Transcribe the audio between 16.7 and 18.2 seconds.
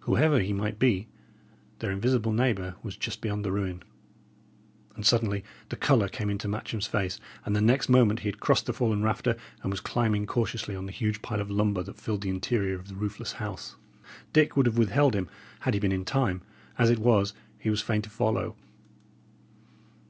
as it was, he was fain to